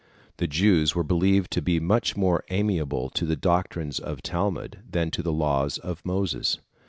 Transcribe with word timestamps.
The 0.37 0.47
Jews 0.47 0.95
were 0.95 1.03
believed 1.03 1.51
to 1.51 1.61
be 1.61 1.79
much 1.79 2.17
more 2.17 2.43
amenable 2.49 3.11
to 3.11 3.23
the 3.23 3.35
doctrines 3.35 3.99
of 3.99 4.15
the 4.15 4.21
Talmud 4.23 4.79
than 4.89 5.11
to 5.11 5.21
the 5.21 5.31
laws 5.31 5.77
of 5.77 6.03
Moses. 6.03 6.57